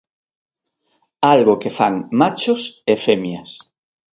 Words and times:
Algo 1.33 1.53
que 1.61 1.71
fan 1.77 1.95
machos 2.19 2.61
e 2.91 2.93
femias. 3.05 3.51